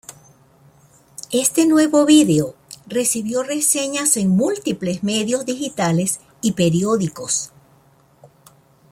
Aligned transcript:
Este 1.31 1.67
nuevo 1.67 2.07
vídeo 2.07 2.55
recibió 2.87 3.43
reseñas 3.43 4.17
en 4.17 4.29
múltiples 4.31 5.03
medios 5.03 5.45
digitales 5.45 6.21
y 6.41 6.53
periódicos. 6.53 7.51